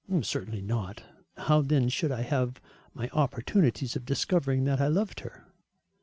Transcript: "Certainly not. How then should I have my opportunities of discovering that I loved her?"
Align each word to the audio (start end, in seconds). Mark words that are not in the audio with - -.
"Certainly 0.23 0.63
not. 0.63 1.03
How 1.37 1.61
then 1.61 1.87
should 1.87 2.11
I 2.11 2.23
have 2.23 2.59
my 2.95 3.07
opportunities 3.13 3.95
of 3.95 4.03
discovering 4.03 4.63
that 4.63 4.81
I 4.81 4.87
loved 4.87 5.19
her?" 5.19 5.45